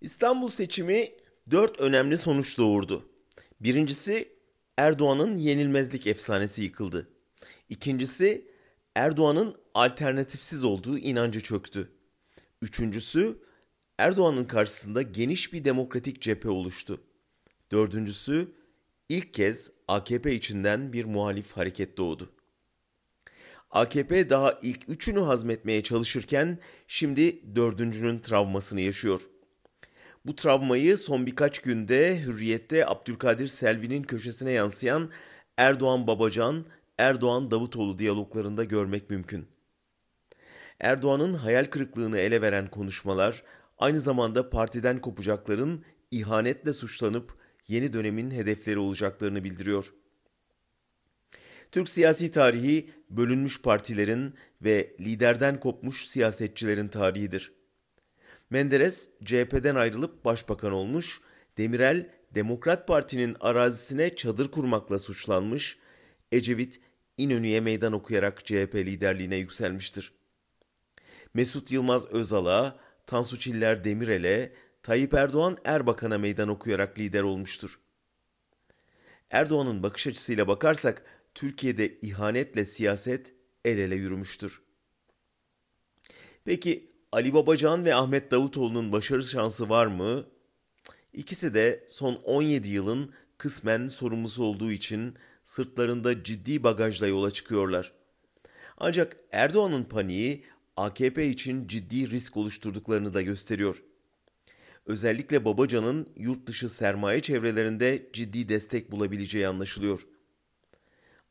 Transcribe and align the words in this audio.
İstanbul 0.00 0.48
seçimi 0.48 1.08
dört 1.50 1.80
önemli 1.80 2.18
sonuç 2.18 2.58
doğurdu. 2.58 3.08
Birincisi 3.60 4.28
Erdoğan'ın 4.76 5.36
yenilmezlik 5.36 6.06
efsanesi 6.06 6.62
yıkıldı. 6.62 7.08
İkincisi 7.68 8.48
Erdoğan'ın 8.94 9.56
alternatifsiz 9.74 10.64
olduğu 10.64 10.98
inancı 10.98 11.40
çöktü. 11.40 11.92
Üçüncüsü 12.62 13.38
Erdoğan'ın 13.98 14.44
karşısında 14.44 15.02
geniş 15.02 15.52
bir 15.52 15.64
demokratik 15.64 16.22
cephe 16.22 16.48
oluştu. 16.48 17.00
Dördüncüsü 17.72 18.52
ilk 19.08 19.34
kez 19.34 19.70
AKP 19.88 20.34
içinden 20.34 20.92
bir 20.92 21.04
muhalif 21.04 21.52
hareket 21.52 21.96
doğdu. 21.96 22.30
AKP 23.70 24.30
daha 24.30 24.58
ilk 24.62 24.88
üçünü 24.88 25.20
hazmetmeye 25.20 25.82
çalışırken 25.82 26.58
şimdi 26.88 27.56
dördüncünün 27.56 28.18
travmasını 28.18 28.80
yaşıyor. 28.80 29.20
Bu 30.24 30.36
travmayı 30.36 30.98
son 30.98 31.26
birkaç 31.26 31.58
günde 31.58 32.22
Hürriyet'te 32.22 32.86
Abdülkadir 32.86 33.46
Selvi'nin 33.46 34.02
köşesine 34.02 34.50
yansıyan 34.50 35.10
Erdoğan 35.56 36.06
Babacan, 36.06 36.64
Erdoğan 36.98 37.50
Davutoğlu 37.50 37.98
diyaloglarında 37.98 38.64
görmek 38.64 39.10
mümkün. 39.10 39.46
Erdoğan'ın 40.80 41.34
hayal 41.34 41.64
kırıklığını 41.64 42.18
ele 42.18 42.42
veren 42.42 42.70
konuşmalar 42.70 43.42
aynı 43.78 44.00
zamanda 44.00 44.50
partiden 44.50 45.00
kopacakların 45.00 45.84
ihanetle 46.10 46.72
suçlanıp 46.72 47.38
yeni 47.68 47.92
dönemin 47.92 48.30
hedefleri 48.30 48.78
olacaklarını 48.78 49.44
bildiriyor. 49.44 49.94
Türk 51.72 51.88
siyasi 51.88 52.30
tarihi 52.30 52.90
bölünmüş 53.10 53.62
partilerin 53.62 54.34
ve 54.62 54.96
liderden 55.00 55.60
kopmuş 55.60 56.06
siyasetçilerin 56.06 56.88
tarihidir. 56.88 57.63
Menderes 58.50 59.10
CHP'den 59.24 59.74
ayrılıp 59.74 60.24
başbakan 60.24 60.72
olmuş, 60.72 61.20
Demirel 61.58 62.10
Demokrat 62.34 62.88
Parti'nin 62.88 63.36
arazisine 63.40 64.16
çadır 64.16 64.50
kurmakla 64.50 64.98
suçlanmış, 64.98 65.78
Ecevit 66.32 66.80
İnönü'ye 67.16 67.60
meydan 67.60 67.92
okuyarak 67.92 68.44
CHP 68.44 68.74
liderliğine 68.74 69.36
yükselmiştir. 69.36 70.12
Mesut 71.34 71.72
Yılmaz 71.72 72.06
Özal'a, 72.06 72.76
Tansu 73.06 73.38
Çiller 73.38 73.84
Demirel'e, 73.84 74.52
Tayyip 74.82 75.14
Erdoğan 75.14 75.58
Erbakan'a 75.64 76.18
meydan 76.18 76.48
okuyarak 76.48 76.98
lider 76.98 77.22
olmuştur. 77.22 77.80
Erdoğan'ın 79.30 79.82
bakış 79.82 80.06
açısıyla 80.06 80.48
bakarsak 80.48 81.02
Türkiye'de 81.34 81.98
ihanetle 82.02 82.64
siyaset 82.64 83.34
el 83.64 83.78
ele 83.78 83.94
yürümüştür. 83.94 84.62
Peki 86.44 86.93
Ali 87.14 87.34
Babacan 87.34 87.84
ve 87.84 87.94
Ahmet 87.94 88.30
Davutoğlu'nun 88.30 88.92
başarı 88.92 89.22
şansı 89.22 89.68
var 89.68 89.86
mı? 89.86 90.24
İkisi 91.12 91.54
de 91.54 91.84
son 91.88 92.14
17 92.14 92.68
yılın 92.68 93.12
kısmen 93.38 93.86
sorumlusu 93.86 94.44
olduğu 94.44 94.72
için 94.72 95.14
sırtlarında 95.44 96.24
ciddi 96.24 96.62
bagajla 96.62 97.06
yola 97.06 97.30
çıkıyorlar. 97.30 97.92
Ancak 98.78 99.16
Erdoğan'ın 99.32 99.84
paniği 99.84 100.44
AKP 100.76 101.26
için 101.26 101.68
ciddi 101.68 102.10
risk 102.10 102.36
oluşturduklarını 102.36 103.14
da 103.14 103.22
gösteriyor. 103.22 103.82
Özellikle 104.86 105.44
Babacan'ın 105.44 106.08
yurt 106.16 106.46
dışı 106.46 106.68
sermaye 106.68 107.20
çevrelerinde 107.20 108.10
ciddi 108.12 108.48
destek 108.48 108.92
bulabileceği 108.92 109.48
anlaşılıyor. 109.48 110.06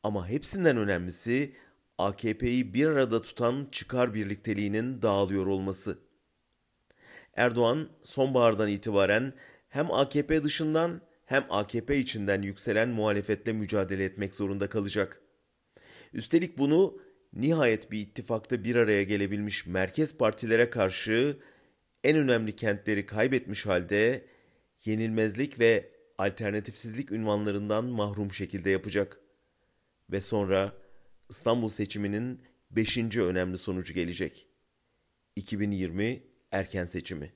Ama 0.03 0.27
hepsinden 0.27 0.77
önemlisi 0.77 1.55
AKP'yi 1.97 2.73
bir 2.73 2.85
arada 2.85 3.21
tutan 3.21 3.67
çıkar 3.71 4.13
birlikteliğinin 4.13 5.01
dağılıyor 5.01 5.45
olması. 5.45 5.97
Erdoğan 7.33 7.89
sonbahardan 8.03 8.69
itibaren 8.69 9.33
hem 9.69 9.91
AKP 9.91 10.43
dışından 10.43 11.01
hem 11.25 11.45
AKP 11.49 11.97
içinden 11.97 12.41
yükselen 12.41 12.89
muhalefetle 12.89 13.53
mücadele 13.53 14.03
etmek 14.03 14.35
zorunda 14.35 14.69
kalacak. 14.69 15.21
Üstelik 16.13 16.57
bunu 16.57 16.99
nihayet 17.33 17.91
bir 17.91 17.99
ittifakta 17.99 18.63
bir 18.63 18.75
araya 18.75 19.03
gelebilmiş 19.03 19.65
merkez 19.65 20.17
partilere 20.17 20.69
karşı 20.69 21.37
en 22.03 22.17
önemli 22.17 22.55
kentleri 22.55 23.05
kaybetmiş 23.05 23.65
halde 23.65 24.25
yenilmezlik 24.85 25.59
ve 25.59 25.91
alternatifsizlik 26.17 27.11
ünvanlarından 27.11 27.85
mahrum 27.85 28.31
şekilde 28.31 28.69
yapacak. 28.69 29.19
Ve 30.11 30.21
sonra 30.21 30.82
İstanbul 31.29 31.69
seçiminin 31.69 32.41
5. 32.71 32.97
önemli 33.17 33.57
sonucu 33.57 33.93
gelecek. 33.93 34.47
2020 35.35 36.23
erken 36.51 36.85
seçimi. 36.85 37.33